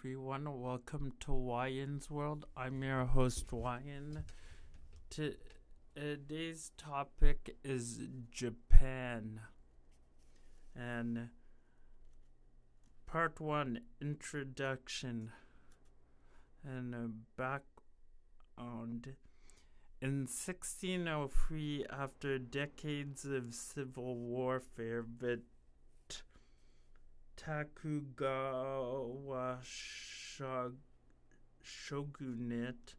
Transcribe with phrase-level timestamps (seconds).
[0.00, 0.62] everyone.
[0.62, 2.46] Welcome to Wyan's World.
[2.56, 4.22] I'm your host, Wyan.
[5.10, 9.40] Today's topic is Japan.
[10.74, 11.28] And
[13.06, 15.32] part one Introduction
[16.64, 16.94] and
[17.36, 19.16] background.
[20.00, 25.42] In 1603, after decades of civil warfare, the
[27.40, 28.90] Tokugawa
[31.62, 32.94] shogunate,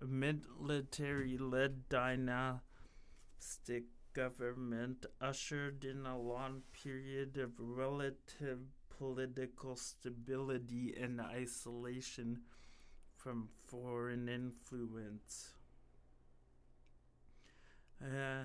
[0.00, 2.60] a military led dynastic
[4.12, 8.60] government, ushered in a long period of relative
[8.96, 12.42] political stability and isolation
[13.16, 15.50] from foreign influence.
[18.00, 18.44] Uh,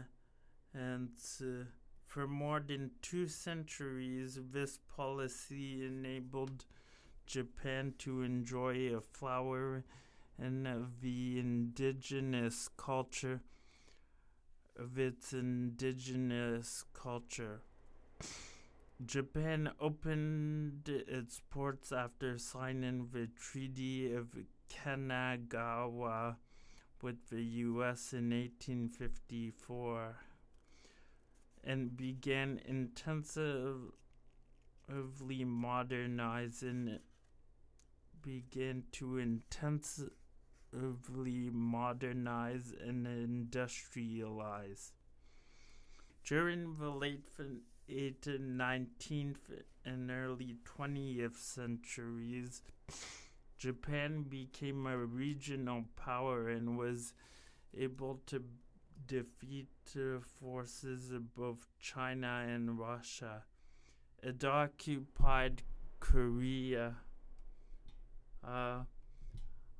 [0.73, 1.11] and
[1.41, 1.65] uh,
[2.09, 6.65] for more than two centuries, this policy enabled
[7.27, 9.83] Japan to enjoy a flower
[10.39, 13.41] and of the indigenous culture
[14.75, 17.61] of its indigenous culture.
[19.05, 24.35] Japan opened its ports after signing the Treaty of
[24.67, 26.37] Kanagawa
[27.03, 28.13] with the U.S.
[28.13, 30.15] in 1854
[31.63, 33.91] and began intensively
[35.45, 36.99] modernizing
[38.21, 40.11] began to intensively
[41.51, 44.91] modernize and industrialize.
[46.23, 47.29] During the late
[47.89, 52.61] 18th, 19th and early 20th centuries,
[53.57, 57.13] Japan became a regional power and was
[57.75, 58.43] able to
[59.07, 59.67] defeat
[60.39, 63.43] forces of both China and Russia.
[64.21, 65.63] It occupied
[65.99, 66.95] Korea
[68.45, 68.79] uh,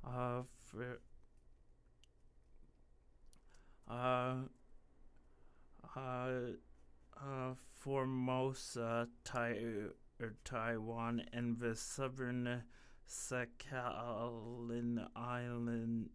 [0.04, 1.00] uh, for,
[3.88, 4.34] uh,
[5.96, 6.30] uh,
[7.16, 9.90] uh, Formosa, Tai-
[10.20, 12.62] or Taiwan, and the southern
[13.08, 16.10] Sakhalin Island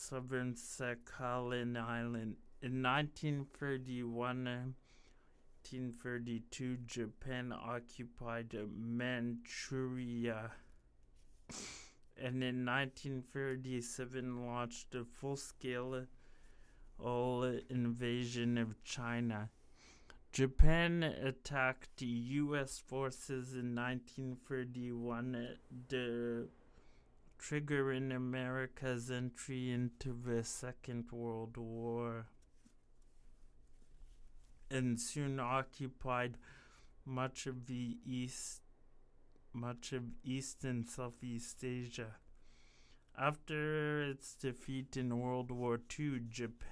[0.00, 2.36] southern Sakhalin Island.
[2.62, 4.74] In 1931
[5.62, 10.52] 1932, Japan occupied Manchuria
[12.16, 16.06] and in 1937 launched a full scale
[16.98, 19.50] all invasion of China.
[20.32, 22.78] Japan attacked U.S.
[22.78, 25.58] forces in 1931
[27.40, 32.26] triggering America's entry into the Second World War
[34.70, 36.36] and soon occupied
[37.06, 38.60] much of the East
[39.52, 42.14] much of East and Southeast Asia.
[43.18, 46.62] After its defeat in World War II, Japan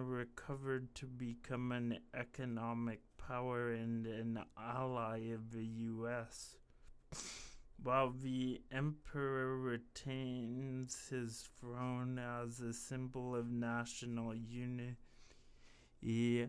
[0.00, 6.56] recovered to become an economic power and an ally of the US.
[7.80, 14.96] While the emperor retains his throne as a symbol of national unity,
[16.00, 16.46] he,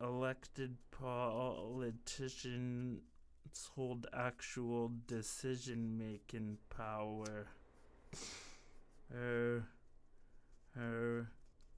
[0.00, 3.00] elected politicians
[3.74, 7.46] hold actual decision making power.
[9.12, 9.60] Uh,
[10.78, 11.24] uh,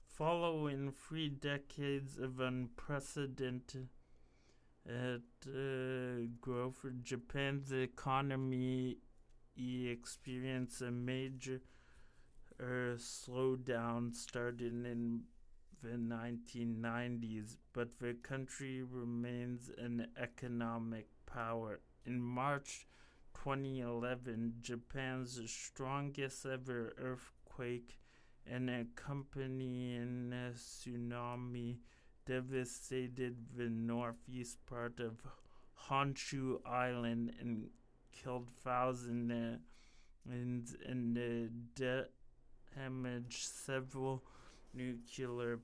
[0.05, 3.87] following three decades of unprecedented
[4.87, 8.97] at uh, growth of Japan's economy
[9.55, 11.61] experienced a major
[12.59, 15.21] uh, slowdown starting in
[15.81, 21.79] the 1990s, but the country remains an economic power.
[22.05, 22.87] In March
[23.35, 27.99] 2011, Japan's strongest ever earthquake
[28.45, 31.77] and accompanying tsunami
[32.25, 35.21] devastated the northeast part of
[35.89, 37.69] Honshu Island and
[38.11, 39.59] killed thousands
[40.25, 42.03] and, uh,
[42.75, 44.23] damaged several
[44.73, 45.59] nuclear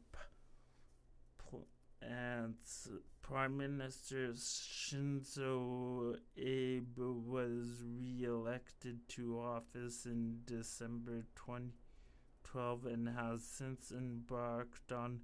[1.38, 2.90] plants.
[3.22, 14.92] Prime Minister Shinzo Abe was re-elected to office in December 2012 and has since embarked
[14.92, 15.22] on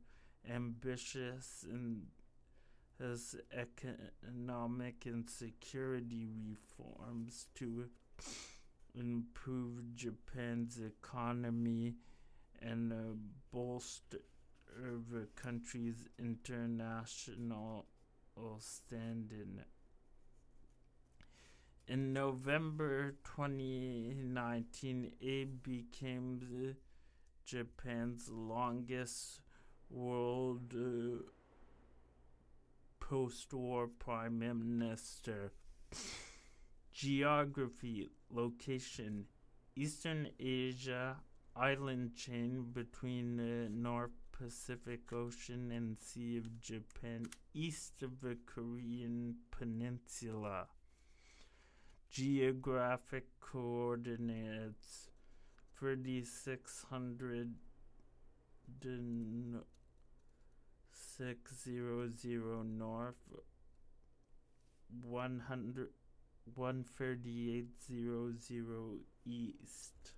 [0.54, 2.08] ambitious and
[3.00, 7.86] his economic and security reforms to
[8.94, 11.96] improve Japan's economy
[12.62, 13.16] and uh,
[13.52, 14.20] bolster
[15.12, 17.86] the country's international
[18.60, 19.62] standing.
[21.88, 26.76] In November 2019, Abe became
[27.46, 29.42] Japan's longest
[29.90, 31.24] world uh,
[33.00, 35.52] post-war prime minister.
[36.94, 39.26] Geography, location,
[39.76, 41.18] Eastern Asia,
[41.56, 49.36] island chain between the North Pacific Ocean and Sea of Japan, east of the Korean
[49.52, 50.68] Peninsula.
[52.10, 55.10] Geographic coordinates
[55.78, 57.54] 3600
[61.18, 63.16] 600 north
[65.02, 65.90] 100
[66.54, 70.14] 13800 east.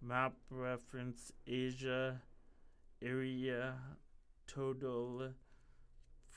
[0.00, 2.22] Map reference asia
[3.02, 3.74] area
[4.46, 5.34] total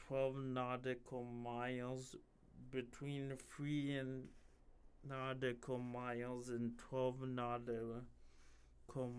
[0.08, 2.16] 12 nautical miles
[2.72, 4.24] between 3 and
[5.08, 8.04] nautical miles and 12 nautical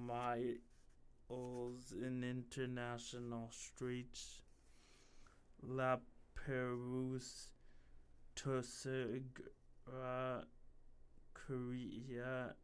[0.06, 0.58] miles
[2.00, 4.42] in international straits
[5.62, 5.96] La
[6.34, 7.50] Perouse,
[8.34, 9.24] Tosegra,
[11.34, 12.54] Korea,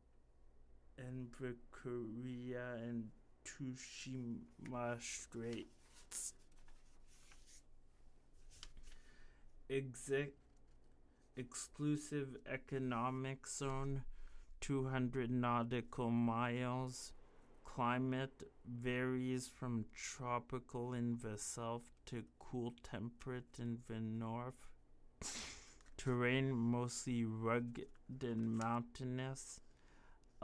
[0.99, 1.29] and
[1.71, 3.09] Korea and
[3.45, 6.35] Tsushima Straits.
[9.69, 10.33] Exec-
[11.37, 14.03] exclusive economic zone,
[14.61, 17.13] 200 nautical miles.
[17.65, 24.67] Climate varies from tropical in the south to cool temperate in the north.
[25.97, 27.87] Terrain mostly rugged
[28.23, 29.61] and mountainous.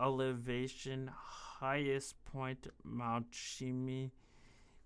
[0.02, 4.10] Elevation highest point Mount Shimi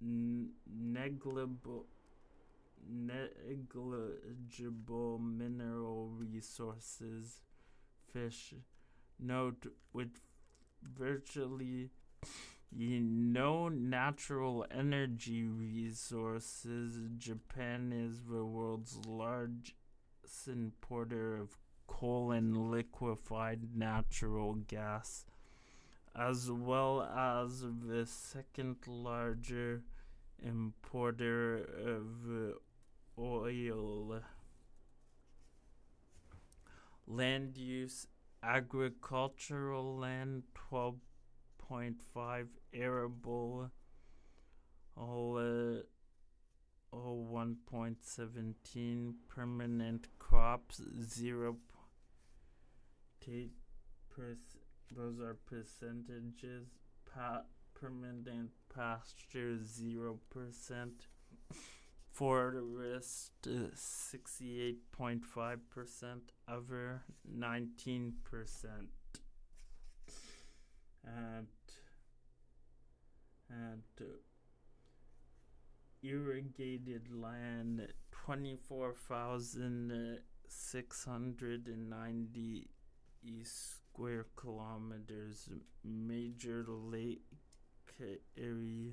[0.00, 1.86] negligible
[2.88, 4.08] negligible
[5.18, 7.40] mineral resources
[8.12, 8.54] fish
[9.18, 10.20] note with
[10.82, 11.90] virtually
[12.72, 16.98] no natural energy resources.
[17.18, 19.74] Japan is the world's largest
[20.46, 25.24] importer of coal and liquefied natural gas,
[26.14, 29.82] as well as the second larger
[30.42, 32.56] importer of
[33.18, 34.20] oil.
[37.06, 38.06] Land use
[38.42, 43.70] agricultural land 12.5 arable
[44.96, 45.82] all uh,
[46.92, 51.56] all 1.17 permanent crops 0
[53.20, 53.52] locate
[54.10, 54.59] pers-
[54.96, 56.68] those are percentages.
[57.14, 57.44] Pa-
[57.74, 61.06] permanent pasture zero percent.
[62.10, 66.32] Forest sixty-eight point five percent.
[66.48, 68.90] Other nineteen percent.
[71.04, 71.46] And
[73.48, 74.04] and uh,
[76.02, 80.18] irrigated land twenty-four thousand
[83.92, 85.48] square kilometers.
[85.84, 87.22] Major lake
[88.38, 88.92] area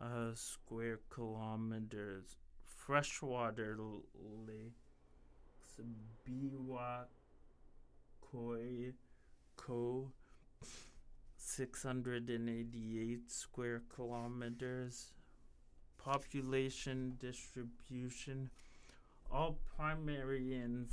[0.00, 2.36] uh, square kilometers.
[2.64, 3.76] Freshwater
[4.46, 5.80] lakes,
[6.26, 7.04] Biwa,
[8.20, 8.92] Koi,
[9.56, 10.10] Ko,
[11.36, 15.12] 688 square kilometers.
[15.98, 18.50] Population distribution,
[19.30, 20.86] all primary and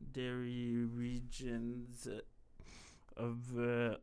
[0.00, 2.08] secondary regions
[3.16, 3.96] of uh,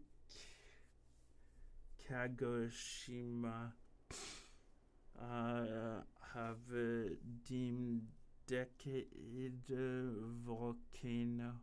[2.09, 3.73] Kagoshima.
[5.21, 6.01] Uh,
[6.35, 7.11] have uh,
[7.47, 8.03] deemed
[8.47, 9.07] decade
[10.45, 11.55] volcanoes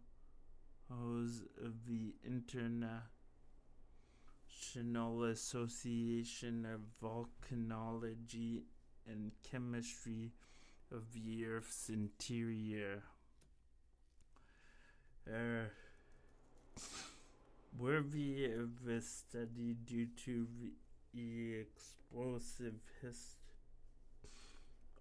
[1.64, 2.14] of the
[4.58, 8.64] International Association of Volcanology
[9.08, 10.32] and Chemistry
[10.92, 13.04] of the Earth's interior.
[15.28, 15.70] Uh,
[17.78, 20.48] worthy of a study due to
[21.14, 23.38] the explosive history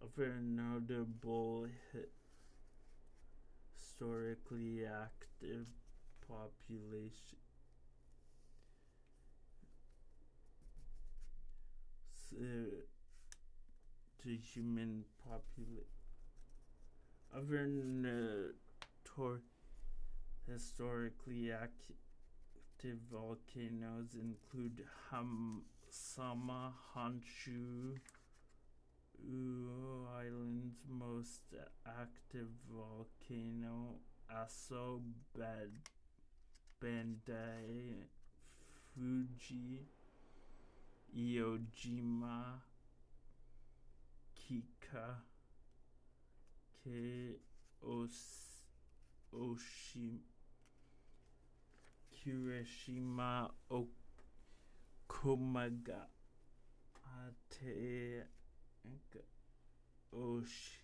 [0.03, 1.67] of a notable
[3.75, 5.67] historically active
[6.29, 7.46] population.
[12.33, 12.83] Uh,
[14.23, 15.85] to human population.
[17.35, 17.67] Other
[20.51, 27.99] historically active volcanoes include Hamsama, Honshu,
[30.19, 31.55] Island's most
[31.87, 33.99] active volcano,
[34.31, 35.01] Aso
[35.37, 35.81] Bad-
[36.83, 38.05] Bandai,
[38.95, 39.87] Fuji,
[41.15, 42.61] Iojima,
[44.35, 45.23] Kika,
[46.83, 47.39] Ke
[47.83, 48.63] Os-
[49.33, 50.21] Oshima,
[52.27, 53.51] Kirishima,
[55.09, 56.07] Okumaga,
[57.05, 58.25] Ate,
[60.13, 60.81] Osh,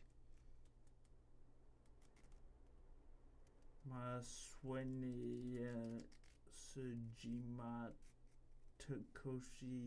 [3.88, 5.73] Maswenia,
[6.47, 7.91] Sujima,
[8.83, 9.81] Tokoshi,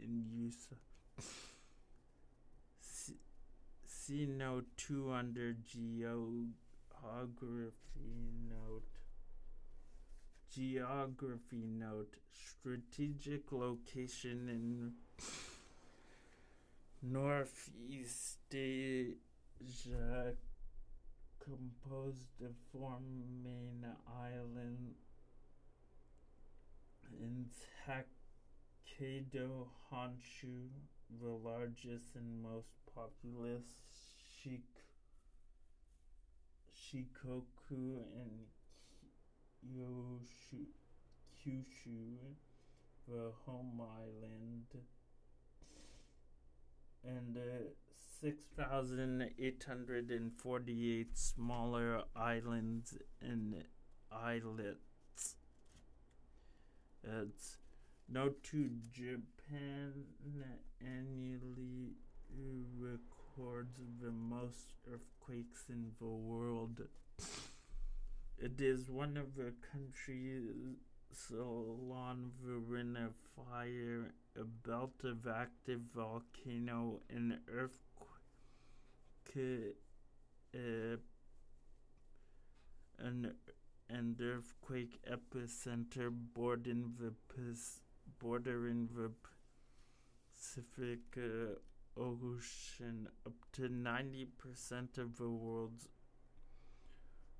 [0.00, 0.76] and Yusa.
[2.80, 3.20] See-
[3.84, 6.54] See note 2 under geography
[8.48, 8.98] note.
[10.50, 12.16] Geography note.
[12.32, 14.94] Strategic location in
[17.02, 20.34] Northeast Asia
[21.38, 22.98] composed of four
[23.44, 25.05] main islands
[27.12, 27.50] in
[27.86, 30.68] Hokkaido, Honshu,
[31.20, 33.64] the largest and most populous
[34.42, 34.82] Shik-
[36.72, 38.46] Shikoku and
[39.62, 40.66] Kyushu,
[41.36, 42.16] Kyushu,
[43.06, 44.66] the home island,
[47.04, 47.40] and uh,
[48.20, 53.64] 6,848 smaller islands and
[54.10, 54.85] islets.
[57.06, 57.56] It's
[58.08, 59.92] note to Japan
[60.80, 61.92] annually
[62.76, 66.82] records the most earthquakes in the world.
[68.38, 70.50] It is one of the countries
[71.32, 78.16] along the ring of fire, a belt of active volcano, and earthquake,
[80.54, 80.96] uh,
[82.98, 83.32] an
[83.88, 87.12] and earthquake epicenter bordering the
[88.18, 89.10] bordering the
[90.34, 93.08] Pacific uh, Ocean.
[93.26, 95.88] Up to 90% of the world's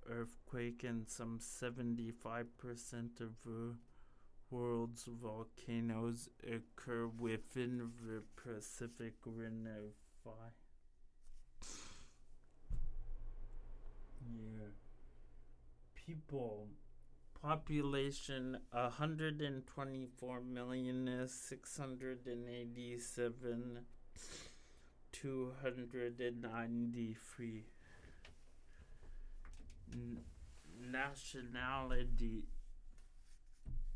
[0.08, 3.76] earthquake and some 75% of the
[4.50, 10.54] world's volcanoes occur within the Pacific Ring of Fire.
[14.32, 14.85] Yeah.
[16.06, 16.68] People.
[17.42, 23.80] Population 124 million 687
[25.12, 27.64] 293
[29.92, 30.20] N-
[30.90, 32.44] nationality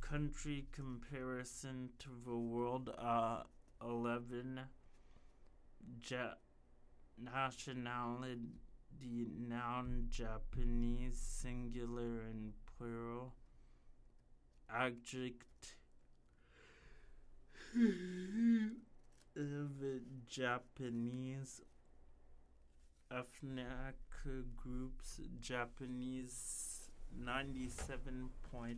[0.00, 3.42] country comparison to the world uh
[3.82, 4.60] 11
[6.08, 6.34] ja-
[7.18, 8.60] nationality
[9.00, 13.34] noun Japanese singular and plural
[14.68, 15.76] adjective
[19.36, 19.70] of
[20.28, 21.62] Japanese
[23.10, 23.96] ethnic
[24.56, 28.76] groups Japanese 97.9%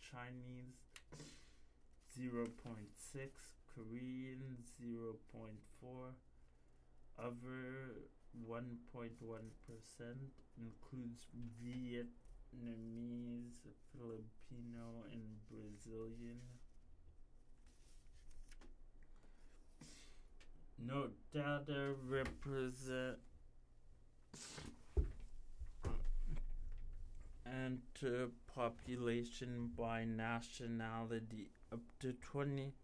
[0.00, 0.78] Chinese
[2.18, 3.28] 0.6
[3.74, 4.42] Korean
[4.80, 6.31] 0.4
[7.18, 8.08] other
[8.48, 9.10] 1.1%
[10.58, 11.26] includes
[11.62, 12.08] Vietnamese,
[13.92, 16.40] Filipino, and Brazilian.
[20.78, 23.18] No data represent
[27.44, 27.80] and
[28.54, 32.74] population by nationality up to 20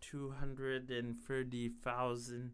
[0.00, 2.52] 230,000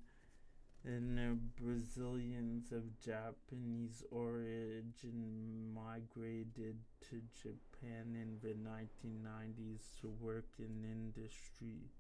[0.85, 6.77] and Brazilians of Japanese origin migrated
[7.09, 11.91] to Japan in the 1990s to work in industry.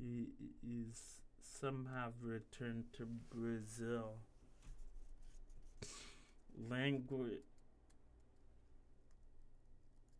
[0.00, 4.14] Is some have returned to Brazil.
[6.68, 7.40] Language.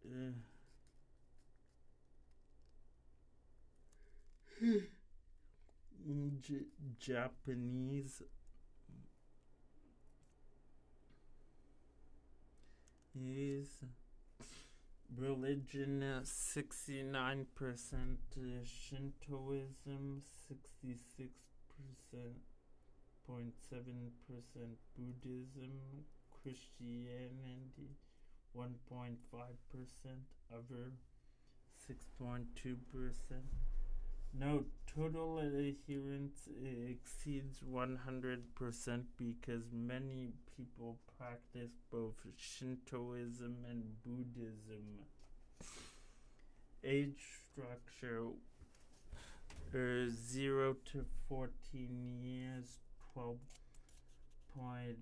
[0.05, 0.33] Uh,
[6.41, 6.67] J-
[6.99, 8.23] Japanese
[13.15, 13.69] is
[15.17, 21.29] religion uh, 69% uh, Shintoism 66%
[23.29, 23.53] 0.7%
[24.97, 26.05] Buddhism
[26.43, 27.97] Christianity
[28.57, 29.17] 1.5%
[30.53, 30.93] other
[31.89, 33.72] 6.2%
[34.39, 34.65] no,
[34.95, 36.49] total adherence
[36.89, 45.05] exceeds 100% because many people practice both Shintoism and Buddhism.
[46.85, 47.21] Age
[47.53, 48.29] structure
[49.75, 52.81] uh, 0 to 14 years,
[53.15, 53.37] 12
[54.55, 54.99] point,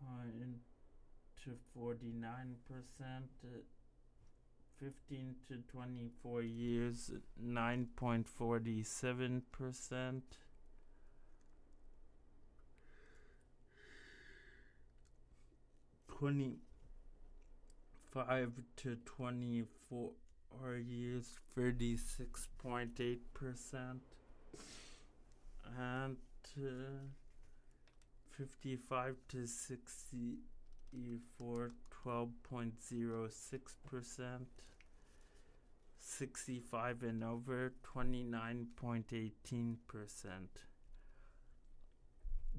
[0.00, 0.58] point
[1.44, 1.96] to 49%.
[3.44, 3.48] Uh,
[4.80, 7.10] 15 to 24 years,
[7.42, 10.22] 9.47%.
[18.14, 20.12] Twenty-five to twenty-four
[20.88, 24.00] years, thirty-six point eight percent,
[25.78, 26.16] and
[26.58, 27.04] uh,
[28.38, 30.40] fifty-five to sixty-four,
[32.02, 34.48] twelve point zero six percent.
[36.06, 39.76] 65 and over 29.18%.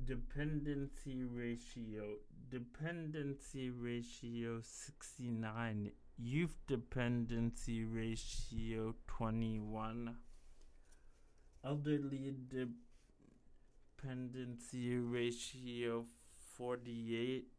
[0.03, 2.17] Dependency ratio
[2.49, 10.15] dependency ratio 69 youth dependency ratio 21
[11.65, 12.35] elderly
[13.97, 16.05] dependency ratio
[16.57, 17.56] 48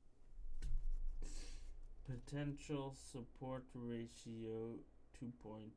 [2.09, 4.77] potential support ratio
[5.23, 5.69] 2.1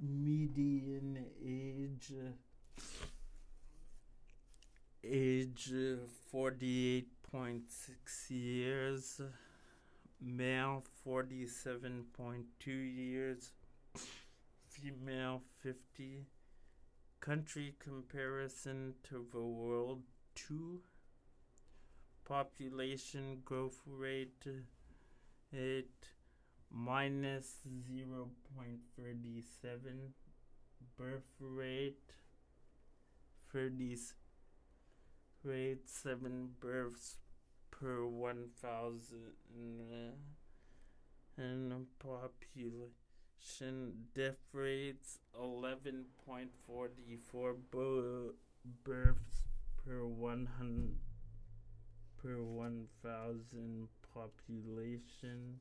[0.00, 2.14] median age
[5.04, 5.72] age
[6.32, 9.20] 48.6 years.
[10.20, 13.52] Male 47.2 years.
[14.68, 16.26] Female 50
[17.22, 20.02] country comparison to the world
[20.34, 20.80] 2
[22.24, 24.44] population growth rate
[25.56, 25.86] 8
[26.68, 28.24] minus 0.37
[30.98, 32.12] birth rate
[33.52, 33.96] 30
[35.44, 37.18] rate 7 births
[37.70, 39.16] per 1000
[41.38, 43.01] and population
[44.14, 48.34] death rates 11.44
[48.84, 49.42] births
[49.84, 50.94] per 100
[52.22, 55.58] per 1000 population.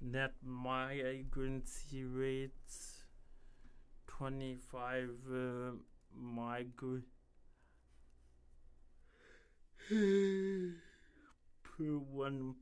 [0.00, 3.04] Net migrancy rates
[4.08, 5.76] 25 uh,
[11.62, 12.56] per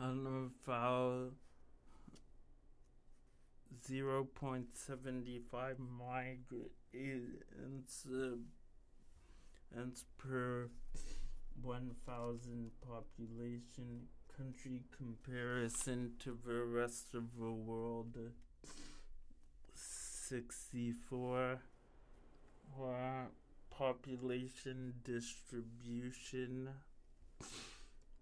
[0.00, 1.32] one about
[3.86, 8.36] 0.75 migrants uh,
[10.16, 10.70] per
[11.62, 14.08] 1000 population.
[14.36, 18.16] Country comparison to the rest of the world
[19.74, 21.60] 64
[22.80, 23.26] uh,
[23.70, 26.70] population distribution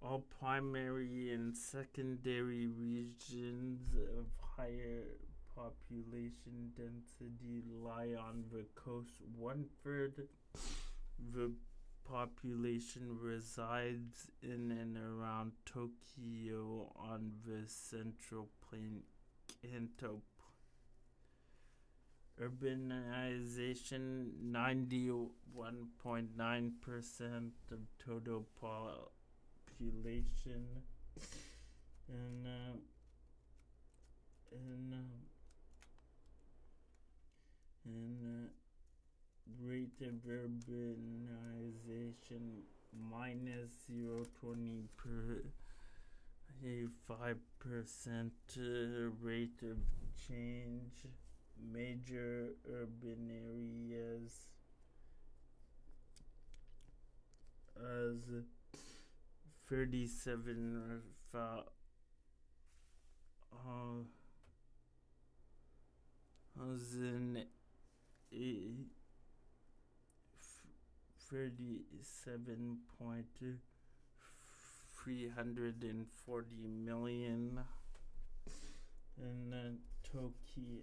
[0.01, 3.81] all primary and secondary regions
[4.17, 5.05] of higher
[5.55, 10.29] population density lie on the coast one third
[11.35, 11.51] the
[12.09, 19.03] population resides in and around Tokyo on the central plain
[19.63, 20.23] Kanto.
[22.41, 29.11] Urbanization 91.9% of total population
[32.09, 32.77] and uh,
[34.53, 34.97] and uh,
[37.85, 38.49] and uh,
[39.63, 42.63] rate of urbanization
[43.11, 45.43] minus 0.20 per
[46.65, 48.61] a 5% uh,
[49.23, 49.79] rate of
[50.27, 51.07] change.
[51.73, 54.47] Major urban areas
[57.77, 58.19] as
[59.69, 61.03] 37
[61.35, 61.39] uh,
[66.57, 67.45] thousand
[68.33, 68.87] eight
[71.31, 73.27] thirty-seven point
[74.97, 77.61] three hundred and forty million,
[79.21, 80.83] and then Tokyo.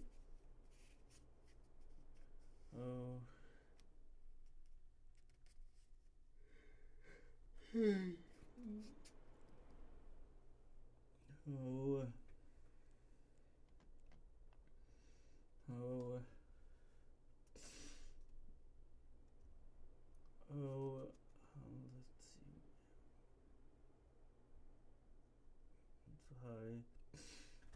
[2.77, 3.21] Oh.
[11.49, 12.07] Oh.
[15.71, 16.19] Oh.
[20.57, 20.99] Oh,
[21.57, 22.61] um, let's see.
[26.13, 26.79] It's high.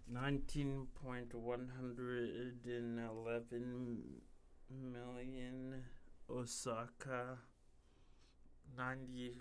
[0.07, 4.21] Nineteen point one hundred and eleven
[4.69, 5.83] million.
[6.29, 7.39] Osaka.
[8.77, 9.37] Ninety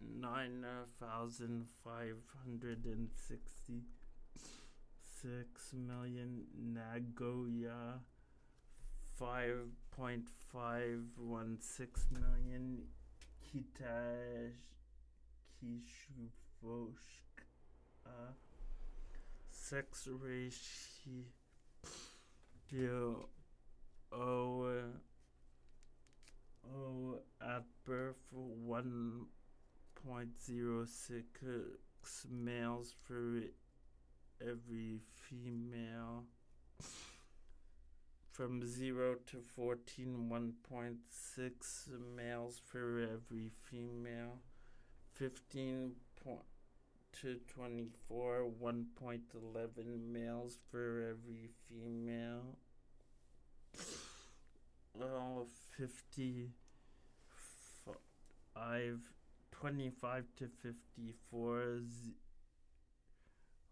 [0.00, 0.20] five.
[0.20, 0.64] Nine
[0.98, 3.84] thousand five hundred and sixty
[5.04, 8.00] six million Nagoya
[9.18, 12.82] five point five one six million.
[13.42, 14.52] Kitash
[15.60, 17.42] Kishuvoshk
[18.06, 18.32] uh,
[19.50, 21.24] sex ratio
[24.12, 24.82] oh uh,
[26.72, 29.26] oh at birth one
[30.06, 33.42] point zero six males for
[34.40, 36.24] every female.
[38.32, 44.38] From 0 to 14 1.6 males for every female.
[45.14, 45.92] 15
[47.20, 52.56] to 24 1.11 males for every female.
[55.76, 56.50] 50,
[58.54, 59.00] five,
[59.60, 62.14] 25 to 54 z-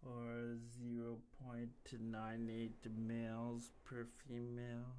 [0.05, 4.95] or 0.98 males per female.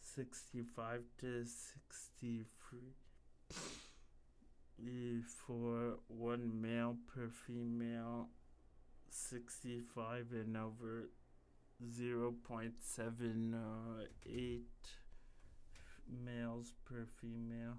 [0.00, 2.78] 65 to 63
[4.82, 8.28] eh, for one male per female
[9.08, 11.10] 65 and over
[11.84, 14.62] 0.78
[16.24, 17.78] males per female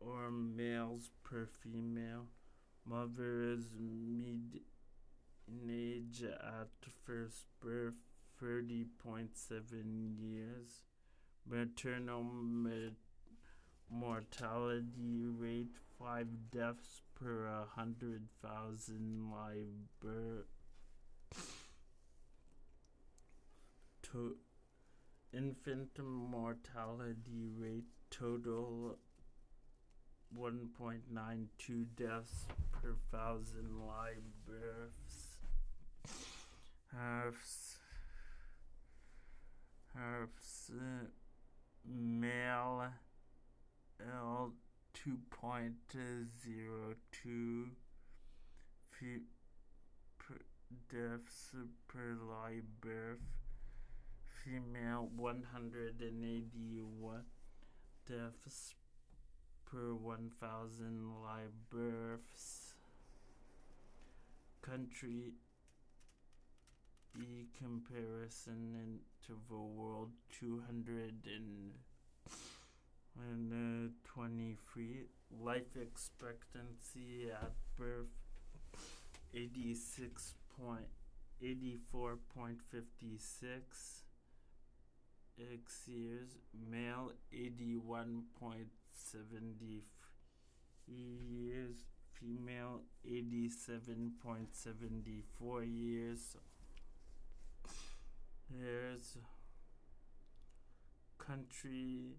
[0.00, 2.26] or males per female.
[2.86, 4.60] Mother is mid
[5.68, 6.68] age at
[7.04, 7.94] first birth
[8.42, 9.28] 30.7
[10.18, 10.84] years.
[11.46, 12.94] Maternal ma-
[13.90, 20.46] mortality rate 5 deaths per 100,000 liber
[24.02, 24.36] to
[25.32, 28.96] infant mortality rate total
[30.36, 35.36] 1.92 deaths per thousand live births.
[36.94, 37.76] Herfs,
[39.94, 41.06] herfs, uh,
[41.84, 42.92] male,
[44.00, 44.54] adult
[44.94, 47.70] 2.02
[50.90, 51.54] deaths
[51.88, 53.18] per live birth,
[54.44, 57.24] female 181
[58.06, 58.74] deaths
[59.64, 62.74] per 1,000 live births,
[64.62, 65.34] country
[67.18, 71.72] E comparison interval world 200 and
[73.30, 75.06] and uh, 23
[75.42, 78.08] life expectancy at birth
[79.34, 80.86] 86 point
[81.42, 84.02] 84.56
[85.54, 86.36] x years
[86.70, 89.82] male 81.70
[90.86, 91.76] years.
[92.12, 96.36] Female 87.74 years.
[98.50, 99.16] There's
[101.18, 102.16] country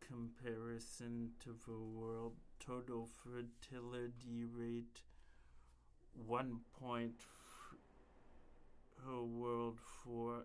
[0.00, 5.02] comparison to the world total fertility rate
[6.26, 7.22] one point
[9.38, 10.44] world for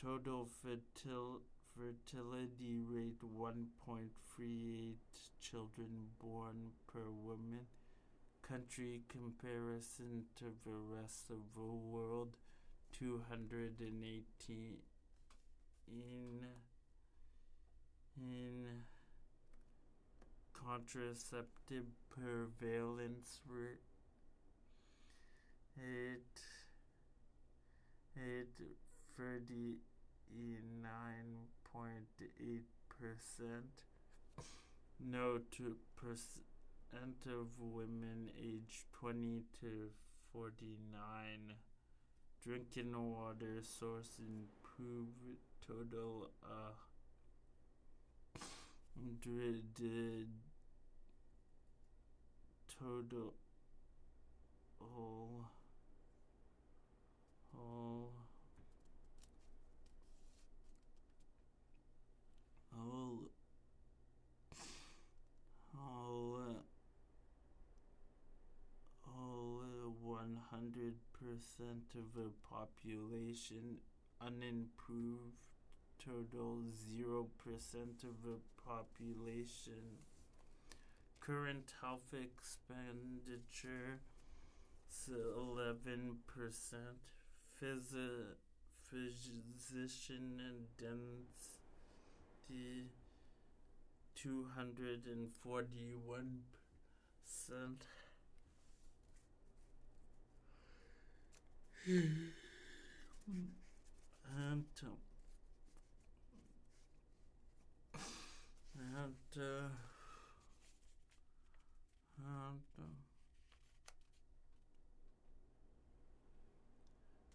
[0.00, 1.40] total fertil-
[1.74, 4.96] fertility rate 1.38
[5.40, 7.66] children born per woman.
[8.42, 12.36] Country comparison to the rest of the world
[12.98, 14.76] 218
[18.16, 18.82] in
[20.52, 23.82] contraceptive prevalence rate
[25.76, 26.40] it
[28.14, 28.48] it
[29.16, 29.76] thirty
[30.82, 32.06] nine point
[32.40, 33.84] eight percent.
[34.98, 39.90] No two percent of women aged twenty to
[40.32, 41.54] forty nine
[42.42, 46.72] drinking water source improved total uh
[49.74, 50.28] did
[52.78, 53.34] total
[54.80, 55.50] all
[57.54, 58.12] all
[62.72, 63.30] all
[65.74, 66.40] all
[69.06, 69.62] all
[70.02, 73.78] one hundred percent of the population
[74.20, 75.55] unimproved
[76.06, 79.98] total zero percent of the population.
[81.20, 84.00] Current health expenditure
[85.08, 87.12] eleven percent.
[87.60, 88.36] Physi-
[88.88, 91.58] physician and dentist
[94.14, 96.42] two hundred and forty one
[97.22, 97.86] percent.
[104.38, 105.05] And um,
[108.78, 109.68] and uh,
[112.18, 112.84] and uh,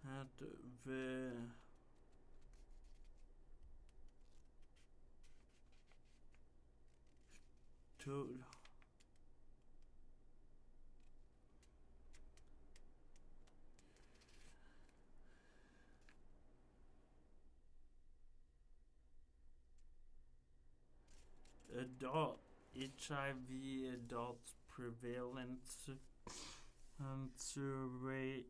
[0.03, 0.29] and
[0.85, 1.31] the
[8.03, 8.29] to
[21.79, 22.39] adult
[22.75, 23.49] HIV
[23.93, 25.89] adult prevalence
[26.99, 28.43] um, survey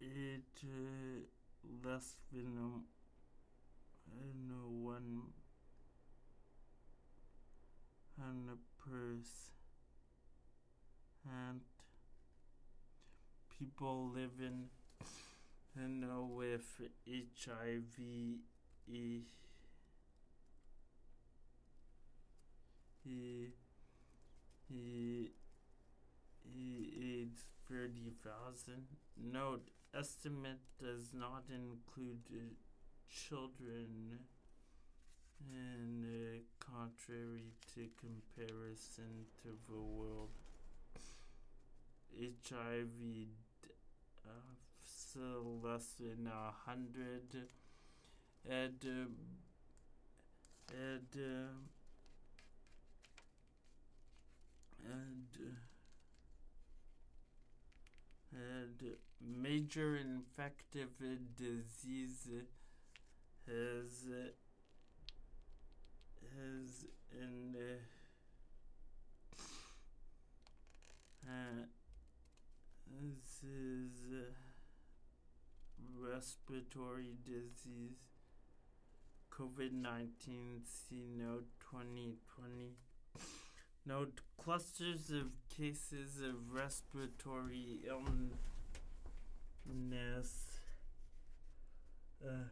[0.00, 2.84] it uh, less than um,
[4.10, 5.22] uh, one
[8.18, 8.58] hundred
[11.24, 11.60] and
[13.58, 14.68] people living
[15.76, 17.98] you know with HIV
[23.08, 23.52] e,
[24.70, 25.30] e,
[26.44, 28.86] e, e, AIDS 30,000.
[29.16, 32.54] Note, estimate does not include uh,
[33.10, 34.18] children
[35.52, 40.30] and uh, contrary to comparison to the world.
[42.20, 43.28] HIV
[44.26, 44.30] uh,
[44.82, 47.46] so less than a hundred
[48.48, 49.14] and um,
[50.70, 51.52] and uh,
[54.84, 55.56] and
[58.32, 60.90] and major infective
[61.36, 62.28] disease
[63.46, 64.08] has
[66.36, 67.78] has in uh,
[73.42, 74.32] is uh,
[75.98, 77.96] respiratory disease
[79.30, 82.74] COVID 19 C note 2020.
[83.88, 88.30] Note clusters of cases of respiratory illness.
[92.22, 92.50] Uh,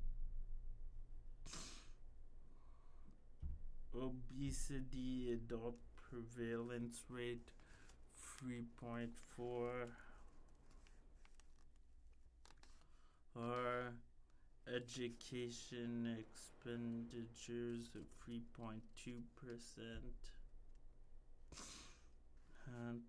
[4.00, 5.76] obesity adult
[6.10, 7.50] prevalence rate
[8.42, 9.08] 3.4
[13.34, 13.92] or
[14.74, 20.16] education expenditures of 3.2 percent.
[22.66, 23.02] And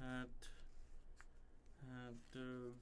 [0.00, 0.48] at
[1.82, 2.72] at the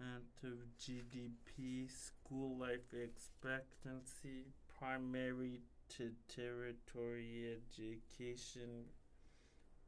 [0.00, 4.46] at of GDP, school life expectancy,
[4.78, 5.60] primary
[5.96, 8.86] to territory education,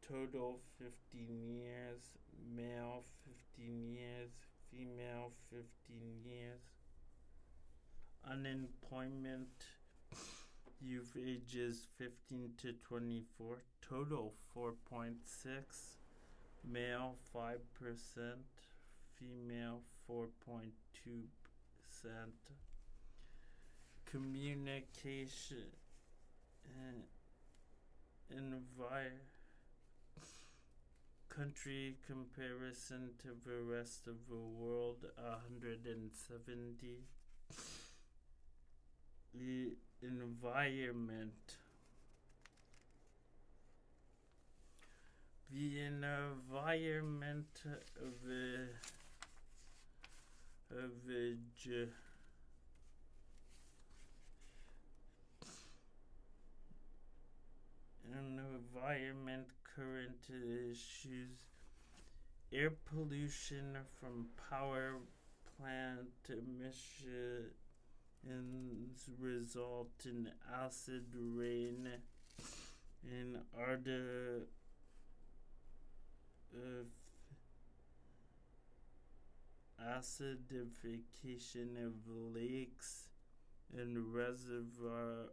[0.07, 2.01] total 15 years,
[2.55, 3.05] male
[3.57, 4.31] 15 years,
[4.71, 5.65] female 15
[6.25, 6.61] years,
[8.31, 9.49] unemployment
[10.81, 15.15] youth ages 15 to 24, total 4.6,
[16.69, 17.57] male 5%,
[19.19, 20.73] female 4.2%.
[24.05, 25.73] Communication
[26.67, 27.03] uh,
[28.37, 29.13] envir
[31.29, 36.99] country comparison to the rest of the world 170
[39.35, 41.57] the environment
[45.51, 48.69] the environment of the
[51.07, 51.37] the
[58.73, 59.47] environment
[59.77, 61.39] current issues.
[62.53, 64.97] Air pollution from power
[65.57, 67.53] plant emissions
[69.19, 70.29] result in
[70.65, 71.89] acid rain
[73.05, 74.43] in Arda
[76.55, 77.02] of uh,
[79.99, 81.95] acidification of
[82.35, 83.09] lakes
[83.77, 85.31] and reservoirs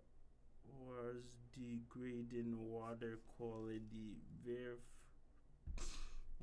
[1.54, 4.18] degrading water quality.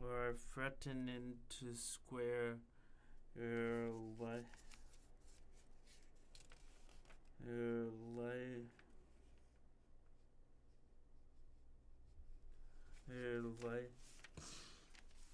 [0.01, 2.59] Or threatening to square
[3.39, 3.91] uh,
[4.21, 4.47] li-
[7.47, 8.67] uh, li-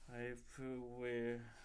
[0.09, 1.62] everywhere and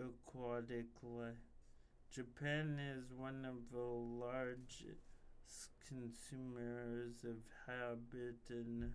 [0.00, 1.34] aquatic life.
[2.10, 5.00] Japan is one of the largest
[5.88, 7.36] consumers of
[7.66, 8.92] habit and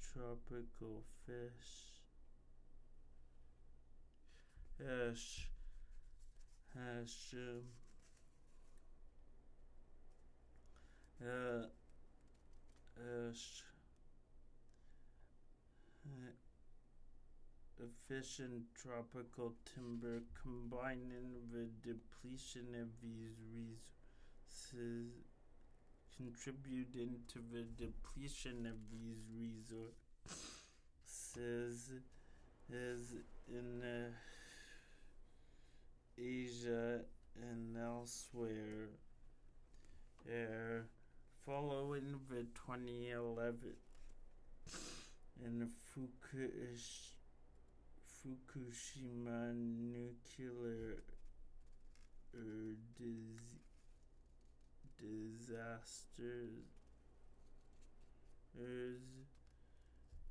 [0.00, 1.92] tropical fish.
[4.80, 5.48] Ash,
[6.76, 7.62] ash, um,
[11.22, 11.66] uh,
[12.98, 13.62] ash,
[17.75, 25.12] uh, efficient tropical timber combining with depletion of these resources
[26.16, 29.22] contributing to the depletion of these
[30.98, 31.90] resources
[32.72, 33.14] is
[33.48, 34.10] in uh,
[36.18, 37.00] Asia
[37.50, 38.88] and elsewhere.
[40.26, 40.82] Uh,
[41.44, 43.76] following the 2011
[45.44, 47.15] in Fukush,
[48.26, 50.98] Fukushima nuclear
[52.34, 52.38] uh,
[52.98, 53.60] dis-
[54.98, 56.64] disasters,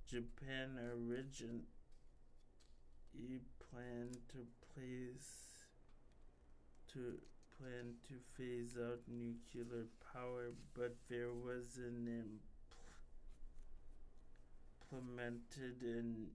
[0.06, 1.64] Japan originally
[3.60, 5.32] planned to place
[6.92, 7.18] to
[7.58, 12.42] plan to phase out nuclear power, but there was an
[14.92, 16.32] implemented and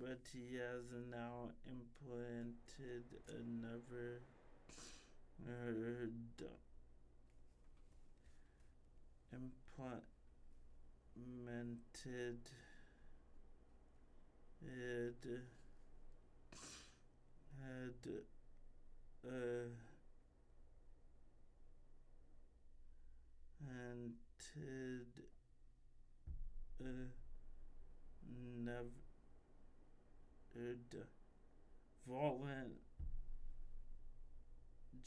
[0.00, 4.20] but he has now implanted another
[5.46, 5.72] uh,
[11.16, 12.38] implemented
[14.62, 15.24] it
[17.60, 18.12] had
[19.26, 19.68] uh,
[23.68, 25.14] entered
[26.80, 27.08] uh,
[28.64, 29.03] never
[32.06, 32.78] violent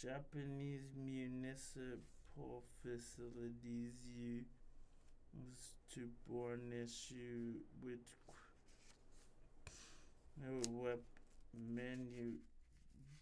[0.01, 3.93] Japanese municipal facilities
[5.33, 7.99] used to born issue with
[10.69, 10.99] wep
[11.53, 12.33] menu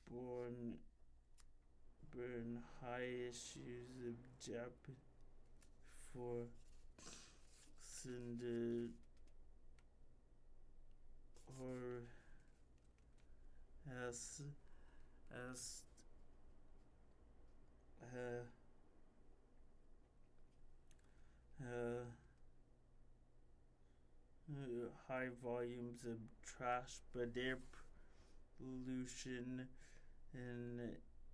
[0.09, 0.73] born
[2.13, 4.95] burn high issues of Japan
[6.13, 6.47] for
[7.79, 8.89] cinder
[11.61, 12.03] or
[14.07, 14.41] as
[15.51, 15.81] as
[18.01, 18.43] uh,
[21.61, 22.03] uh,
[25.07, 27.57] high volumes of trash, but air
[28.57, 29.67] pollution
[30.33, 30.79] and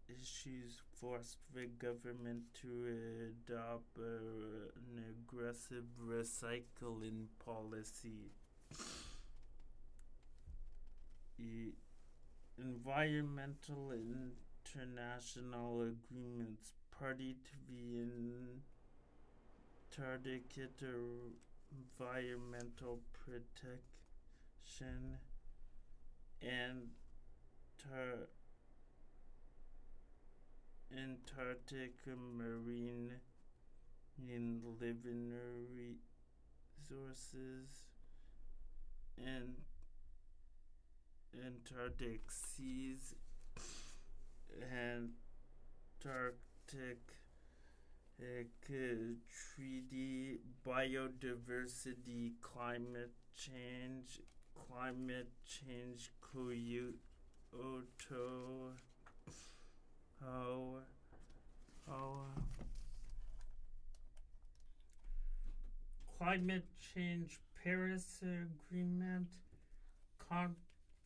[0.09, 2.88] issues forced the government to
[3.30, 8.32] adopt an aggressive recycling policy.
[12.57, 17.81] Environmental international agreements party to the
[19.91, 20.53] Antarctic
[21.71, 23.79] Environmental Protection
[26.41, 26.89] and
[27.77, 28.27] tar-
[30.95, 33.11] Antarctic marine
[34.17, 35.33] and living
[36.89, 37.69] resources
[39.17, 39.55] and
[41.34, 43.15] Antarctic seas
[44.61, 45.13] Antarctic
[48.21, 48.43] uh,
[49.29, 54.19] treaty biodiversity climate change
[54.53, 57.13] climate change Kyoto
[60.23, 60.77] oh
[61.89, 62.25] oh
[66.17, 69.27] climate change Paris Agreement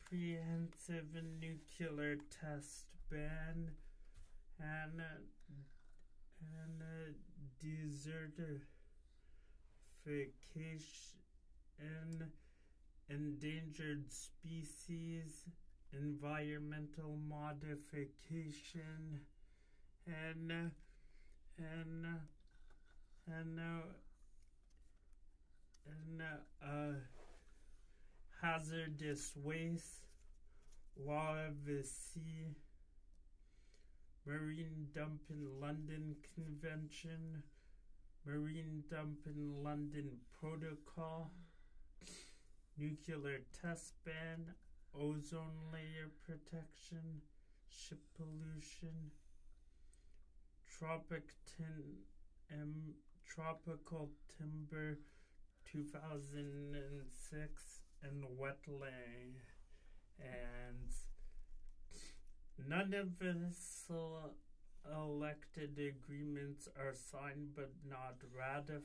[0.08, 1.06] comprehensive
[1.40, 3.70] nuclear test ban
[4.60, 5.20] and uh,
[6.62, 7.12] and uh,
[7.62, 8.62] desertification
[13.08, 15.44] endangered species
[15.92, 19.20] environmental modification
[20.06, 20.52] and
[21.58, 22.18] and uh,
[23.28, 23.86] and uh,
[25.86, 26.94] and uh,
[28.42, 30.06] hazardous waste,
[30.96, 32.56] law of the sea,
[34.26, 37.42] marine dump in London Convention,
[38.26, 40.10] marine dump in London
[40.40, 41.30] Protocol,
[42.76, 44.54] nuclear test ban,
[44.94, 47.22] ozone layer protection,
[47.68, 49.10] ship pollution,
[50.78, 52.04] tropic tin,
[53.26, 54.98] tropical timber
[55.70, 59.40] 2006 and wetland
[60.18, 60.88] and
[62.58, 63.52] none of the
[64.92, 68.84] elected agreements are signed but not ratified.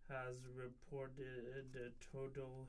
[0.08, 2.68] has reported a total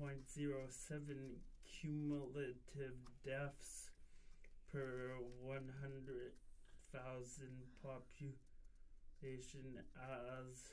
[0.00, 2.94] 14.07 cumulative
[3.24, 3.90] deaths
[4.72, 7.48] per 100,000
[7.82, 8.38] population
[9.98, 10.70] as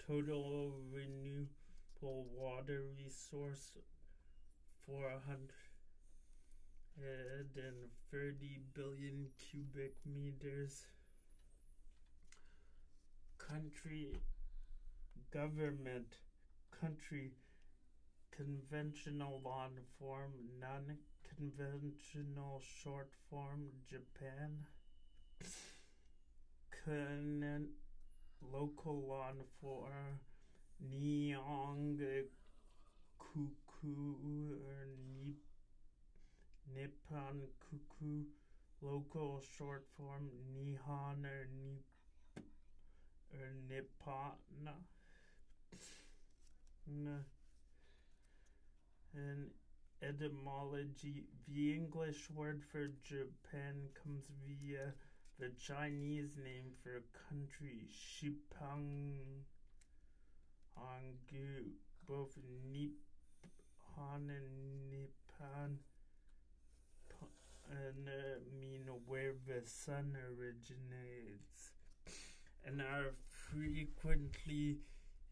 [0.05, 3.77] Total renewable water resource
[6.97, 10.85] 430 billion cubic meters.
[13.37, 14.17] Country
[15.31, 16.17] government.
[16.71, 17.33] Country
[18.31, 24.65] conventional long form non-conventional short form japan.
[26.83, 27.67] Con-
[28.41, 29.31] local law
[29.61, 30.19] form
[30.83, 32.25] Nyong
[33.19, 35.35] Kuku or Nip,
[36.73, 38.25] Nippon Kuku,
[38.81, 42.43] local short form Nihon or Nip
[43.33, 44.69] or Nippon.
[49.13, 49.51] And
[50.01, 54.93] etymology the English word for Japan comes via
[55.39, 59.45] the Chinese name for a country, Shipang.
[60.77, 61.73] Angu,
[62.07, 62.37] both
[62.71, 65.79] Nippon and Nippon
[67.69, 71.71] and uh, mean where the sun originates.
[72.65, 74.77] And are frequently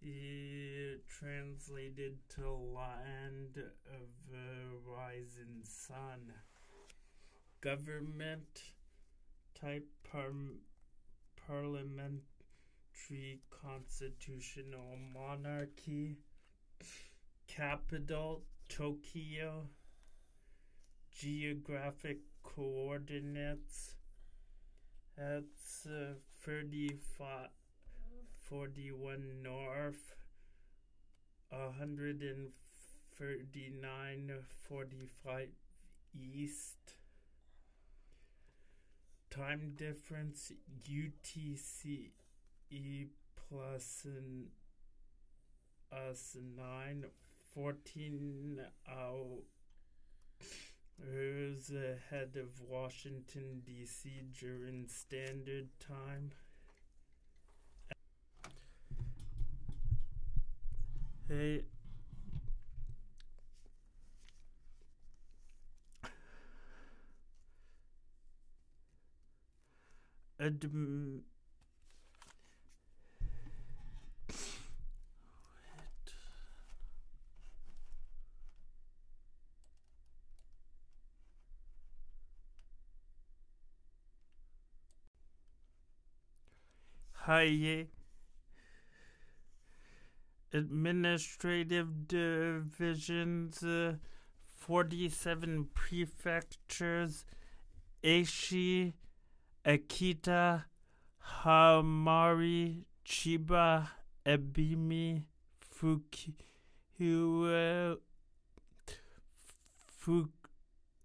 [0.03, 6.31] uh, translated to land of the rising sun.
[7.61, 8.61] Government
[9.59, 10.31] type par-
[11.47, 12.21] parliament
[12.93, 16.17] tree constitutional monarchy,
[17.47, 19.67] capital Tokyo,
[21.15, 23.95] geographic coordinates.
[25.17, 27.47] That's uh, 35,
[28.41, 30.15] 41 north,
[31.49, 34.33] 139,
[34.67, 35.47] 45
[36.13, 36.95] east.
[39.29, 40.51] Time difference
[40.89, 42.11] UTC
[42.69, 43.05] e
[43.35, 44.47] plus an
[45.91, 47.05] us 9
[47.53, 48.59] 14
[51.01, 56.31] hours ahead of Washington DC during standard time?
[61.27, 61.63] Hey.
[70.39, 71.21] Adm-
[87.25, 87.87] Haye
[90.53, 93.93] administrative divisions uh,
[94.67, 97.25] 47 prefectures
[98.03, 98.93] Aichi,
[99.65, 100.65] Akita,
[101.43, 103.87] Hamari, Chiba,
[104.25, 105.23] Ebimi,
[105.75, 106.33] Fukuoka,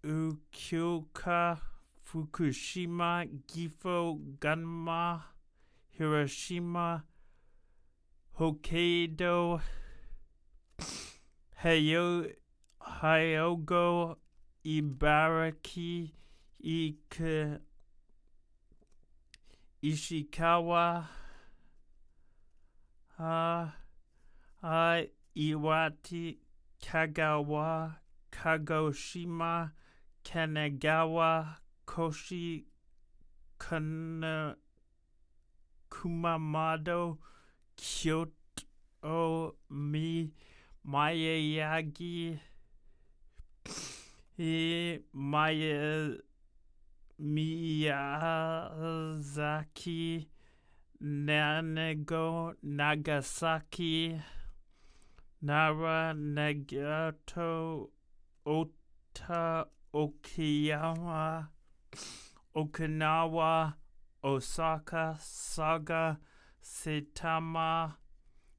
[0.05, 1.59] Fukuoka,
[2.07, 5.23] Fukushima, Gifu, Gunma,
[6.01, 7.03] Hiroshima,
[8.39, 9.61] Hokkaido,
[11.63, 12.27] Hyo,
[13.03, 14.17] Hyogo,
[14.65, 16.11] Ibaraki,
[16.59, 17.21] Ik,
[19.85, 21.05] Ishikawa,
[23.19, 23.67] uh,
[24.63, 25.03] uh,
[25.37, 26.39] Iwate,
[26.83, 27.97] Kagawa,
[28.33, 29.73] Kagoshima,
[30.25, 32.65] Kanagawa, Kochi,
[33.59, 34.57] Kana,
[35.91, 37.19] Kumamoto,
[37.77, 40.31] Kyoto, Mi,
[40.87, 42.39] Mayayagi,
[45.13, 46.17] Maya,
[47.21, 47.87] Miyazaki,
[51.03, 54.23] Nanego, Nagasaki,
[55.43, 57.89] Nara, Nagato,
[58.47, 61.49] Ota, Okayama,
[62.57, 63.75] Okinawa,
[64.23, 66.19] Osaka, Saga,
[66.63, 67.95] Saitama,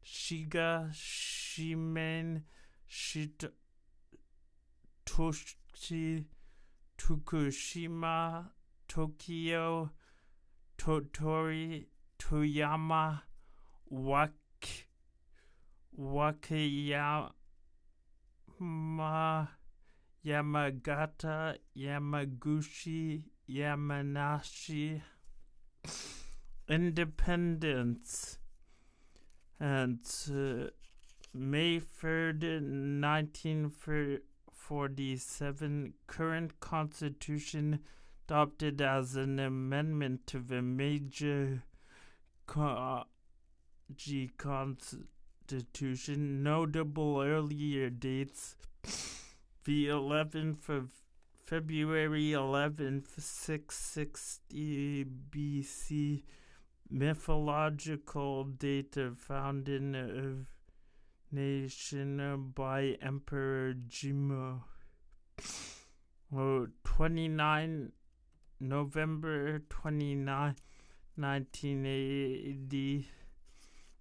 [0.03, 2.41] Shiga, Shimen,
[2.87, 3.43] Shit,
[5.05, 6.25] Toshi,
[6.97, 8.45] Tokushima,
[8.87, 9.91] Tokyo,
[10.77, 11.85] Tottori,
[12.17, 13.21] Toyama,
[13.89, 14.31] Wak,
[15.99, 17.31] Wakayama,
[20.25, 25.01] Yamagata, Yamaguchi, Yamanashi,
[26.67, 28.37] Independence,
[29.59, 30.67] and uh,
[31.33, 32.61] May 3rd,
[33.01, 37.79] 1947, current constitution
[38.27, 41.61] adopted as an amendment to the Meiji
[43.95, 46.43] G Constitution.
[46.43, 48.55] Notable earlier dates
[49.65, 51.00] the 11th of
[51.51, 56.23] February 11th, 660 BC,
[56.89, 60.45] mythological date of founding of
[61.29, 64.61] nation by Emperor Jimmu.
[66.33, 67.91] Oh, 29
[68.61, 70.55] November 29,
[71.17, 73.09] 1980,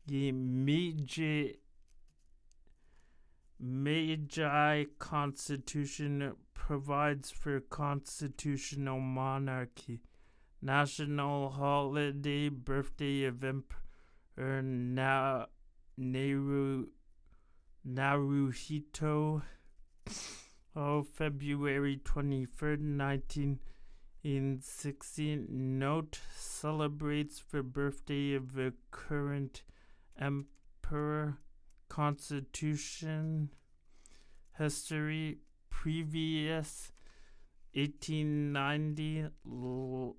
[0.06, 1.56] the Meiji,
[3.60, 10.00] Meiji Constitution provides for constitutional monarchy.
[10.62, 15.44] National holiday, birthday of Emperor Na-
[15.98, 16.88] Naru-
[17.86, 19.42] Naruhito.
[20.74, 25.78] Oh, February 23rd, 1916.
[25.78, 29.62] Note celebrates the birthday of the current
[30.18, 31.36] emperor.
[31.90, 33.50] Constitution.
[34.56, 35.40] History.
[35.68, 36.90] Previous
[37.74, 39.26] 1890.
[39.46, 40.16] L-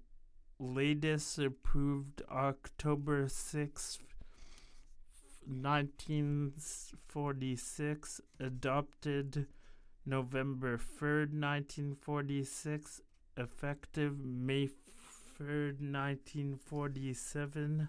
[0.59, 3.97] latest approved October 6th.
[5.47, 9.47] 1946 adopted
[10.05, 13.01] November 3rd, 1946,
[13.37, 14.69] effective May
[15.39, 17.87] 3rd, 1947.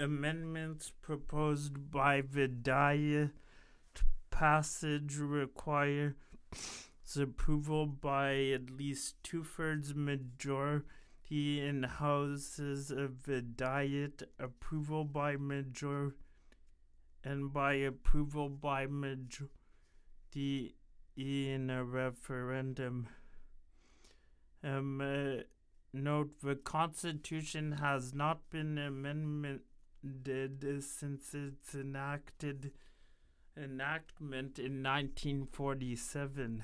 [0.00, 3.32] Amendments proposed by Vidaya
[4.30, 6.14] passage require
[7.16, 10.84] approval by at least two thirds majority
[11.30, 16.14] in houses of the diet, approval by major
[17.24, 19.48] and by approval by majority
[21.16, 23.08] in a referendum.
[24.62, 25.42] Um, uh,
[25.92, 28.78] note the Constitution has not been
[30.02, 32.72] amended since its enacted
[33.56, 36.62] enactment in 1947.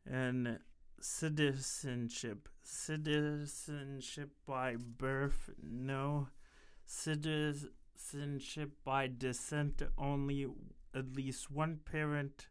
[0.05, 0.59] and
[0.99, 2.49] citizenship.
[2.63, 6.27] Citizenship by birth no.
[6.85, 10.47] Citizenship by descent only
[10.93, 12.47] at least one parent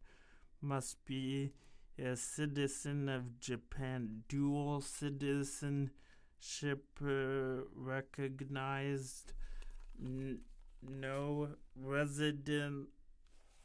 [0.60, 1.52] must be
[1.98, 4.22] a citizen of Japan.
[4.28, 5.90] Dual citizenship
[7.02, 9.32] uh, recognized
[10.02, 10.40] N-
[10.82, 11.48] no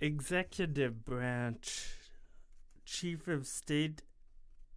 [0.00, 1.90] executive branch
[2.84, 4.02] chief of state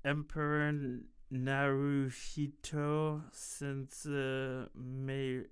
[0.04, 1.00] emperor
[1.32, 5.44] naruhito since uh, may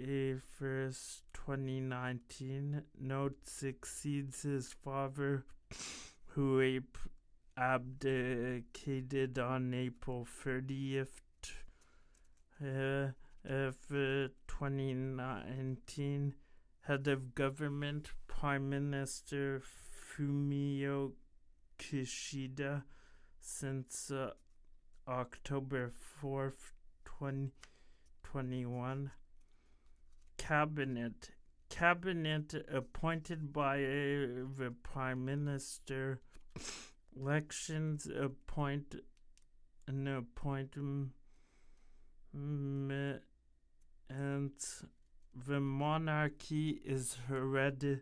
[0.00, 5.44] 1st 2019 note succeeds his father
[6.26, 7.10] who ap-
[7.56, 11.08] abdicated on april 30th
[12.62, 13.08] uh,
[13.44, 16.34] of uh, 2019
[16.82, 21.10] head of government prime minister fumio
[21.76, 22.84] kishida
[23.40, 24.30] since uh,
[25.08, 25.90] october
[26.22, 26.70] 4th
[27.04, 29.10] 2021
[30.48, 31.30] cabinet
[31.68, 36.20] cabinet appointed by the prime minister.
[37.14, 38.94] Elections appoint
[39.86, 41.10] an appointment.
[42.32, 43.20] And
[45.46, 48.00] the monarchy is hereditary.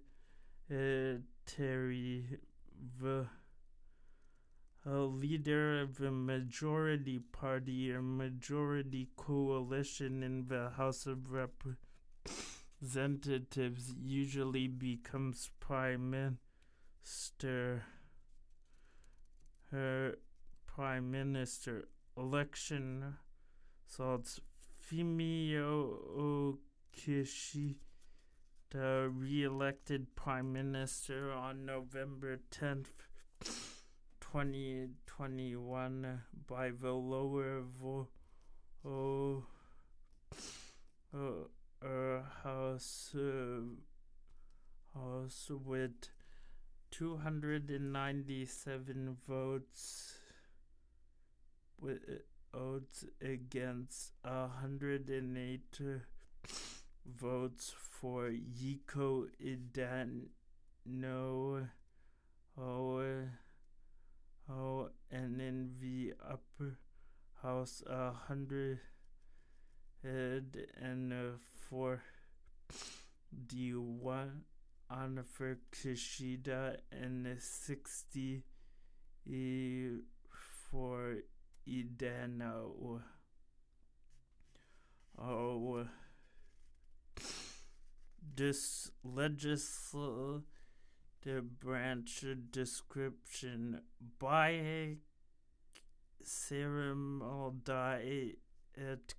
[3.01, 3.27] The
[4.89, 11.33] a leader of the majority party or majority coalition in the house of
[12.81, 17.83] representatives usually becomes prime minister.
[19.71, 20.15] Her
[20.67, 23.17] prime minister election
[23.87, 24.41] results
[24.81, 26.57] Fumio
[26.97, 27.75] Kishida
[29.11, 33.09] re-elected prime minister on November 10th
[34.21, 38.09] 2021 by the lower vo-
[38.85, 39.45] oh,
[41.15, 41.49] uh,
[41.87, 43.61] uh, house uh,
[44.95, 46.09] house with
[46.91, 50.19] 297 votes
[51.81, 52.15] with uh,
[52.59, 55.81] votes against 108
[57.07, 60.23] votes for Yiko Edano
[62.59, 63.29] oh,
[64.51, 66.79] oh, and in the upper
[67.43, 68.81] house 100
[70.03, 71.39] head and uh,
[71.69, 72.03] for
[73.49, 74.43] the one
[74.89, 78.43] on for Kishida and the 60
[80.71, 81.17] for
[81.69, 83.03] Edano.
[85.19, 85.87] Oh,
[88.37, 90.45] this legislative
[91.59, 93.81] branch description
[94.19, 94.97] by
[96.23, 97.57] ceremonial
[98.77, 99.15] et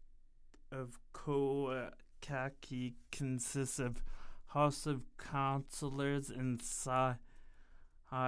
[0.72, 4.02] of Koakaki consists of
[4.48, 6.62] House of Councilors and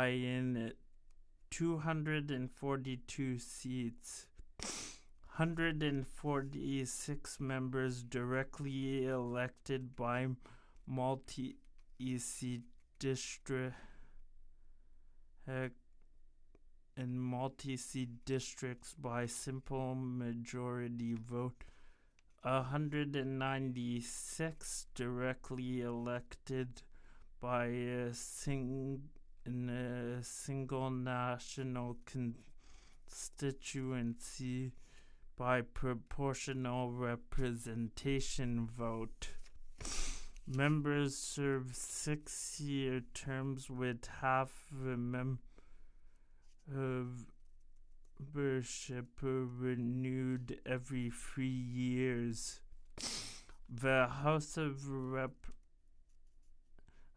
[0.07, 0.73] in
[1.51, 4.25] 242 seats.
[5.37, 10.27] 146 members directly elected by
[10.85, 11.55] multi
[11.97, 12.59] EC
[12.99, 13.73] district
[15.47, 15.69] uh,
[16.97, 21.63] and multi seat districts by simple majority vote.
[22.41, 26.81] 196 directly elected
[27.41, 29.01] by a sing
[29.45, 34.71] in a single national constituency
[35.37, 39.29] by proportional representation vote.
[40.47, 44.65] Members serve six year terms with half
[48.19, 52.59] membership renewed every three years.
[53.69, 54.89] The House of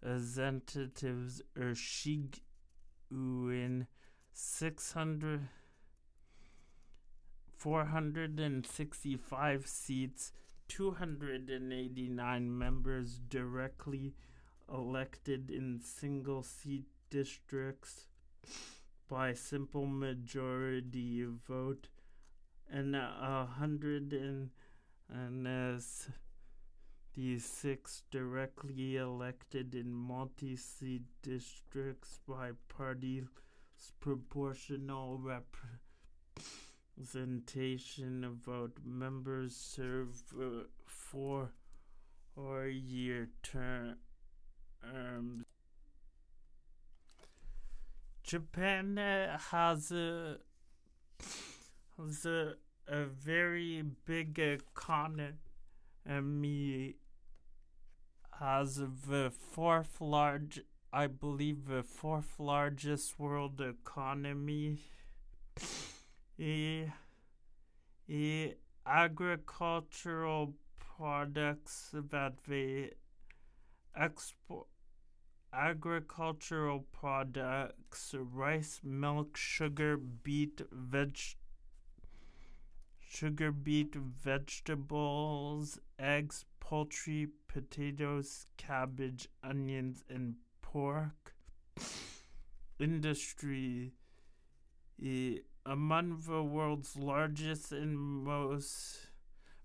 [0.03, 3.87] Representatives Urshigun
[4.33, 5.49] 600
[7.57, 10.33] 465 seats
[10.69, 14.15] 289 members directly
[14.73, 18.07] elected in single seat districts
[19.13, 21.89] by simple majority vote
[22.73, 24.49] and a hundred and
[25.11, 26.09] and as
[27.13, 33.23] the six directly elected in multi-seat districts by party
[34.01, 35.21] proportional
[36.97, 41.53] representation vote members serve uh, four
[42.35, 43.99] or year terms.
[48.23, 50.39] Japan uh, has a
[51.99, 52.55] has a,
[52.89, 55.35] a very big economy
[58.39, 60.61] has the fourth large
[60.93, 64.79] I believe the fourth largest world economy.
[66.39, 66.85] E,
[68.09, 68.53] e
[68.85, 72.91] agricultural products that they
[73.97, 74.67] export
[75.53, 81.19] agricultural products rice milk sugar beet veg
[82.99, 91.35] sugar beet vegetables eggs poultry potatoes cabbage onions and pork.
[92.79, 93.93] Industry.
[95.67, 99.09] Among the world's largest and most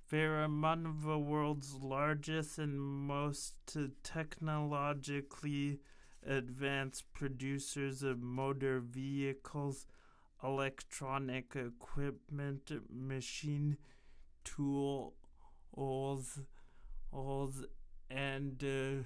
[0.10, 3.55] they're among the world's largest and most
[4.03, 5.80] technologically
[6.26, 9.86] advanced producers of motor vehicles,
[10.43, 13.78] electronic equipment, machine
[14.45, 15.14] tools,
[15.76, 17.66] tools,
[18.10, 19.03] and uh,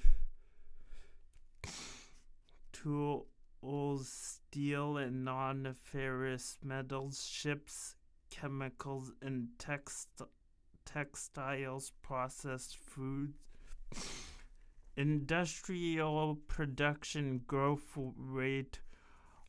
[2.71, 7.95] tools, steel and non-ferrous metals, ships,
[8.29, 10.29] chemicals, and textiles
[10.85, 13.37] textiles, processed foods.
[14.97, 18.79] Industrial production growth rate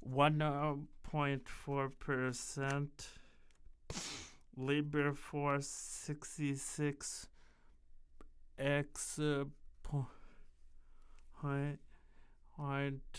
[0.08, 2.88] 1.4%.
[4.56, 7.26] Labor force 66
[8.58, 9.18] x
[11.42, 11.78] point,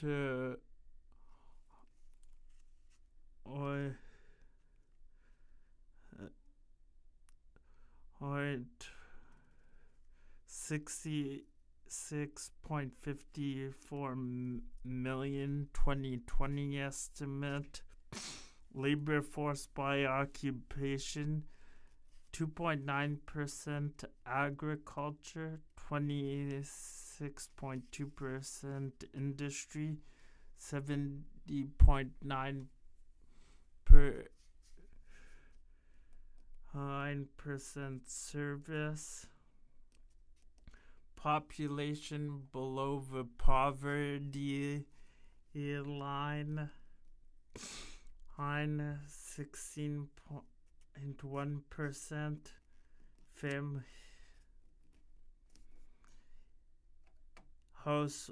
[0.03, 0.55] uh,
[3.45, 3.97] or
[8.23, 8.87] point
[10.45, 11.43] sixty
[11.87, 14.15] six point fifty four
[14.85, 17.81] million 2020 estimate.
[18.73, 21.43] Labor force by occupation
[22.31, 25.59] 2.9% agriculture
[25.91, 29.97] 26.2% industry
[30.59, 32.65] 70.9
[33.85, 34.25] per
[36.75, 39.27] 9% service.
[41.15, 44.83] Population below the poverty
[45.55, 46.69] line.
[48.37, 48.99] Hein
[49.37, 52.37] 16.1%.
[53.33, 53.83] Family
[57.83, 58.29] house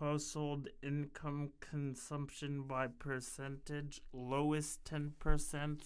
[0.00, 5.80] household income consumption by percentage lowest 10%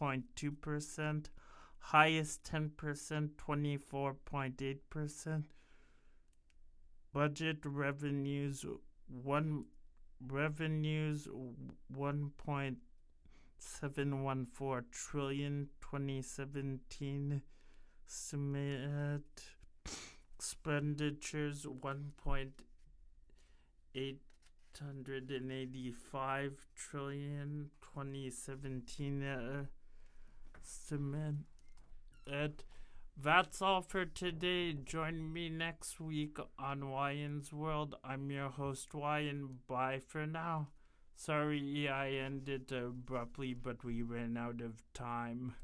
[0.00, 1.26] 7.2%
[1.78, 5.44] highest 10% 24.8%
[7.12, 8.64] budget revenues
[9.06, 9.64] 1
[10.26, 11.28] revenues
[11.94, 17.42] 1.714 trillion 2017
[18.06, 19.42] estimate
[20.36, 22.12] expenditures 1.
[23.96, 29.66] 885 trillion 2017 uh,
[30.64, 31.44] estimate.
[33.16, 34.72] That's all for today.
[34.72, 37.96] Join me next week on Wyan's World.
[38.02, 39.58] I'm your host, Wyan.
[39.68, 40.68] Bye for now.
[41.14, 45.54] Sorry I ended abruptly, but we ran out of time.